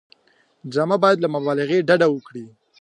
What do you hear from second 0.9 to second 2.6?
باید له مبالغې ډډه وکړي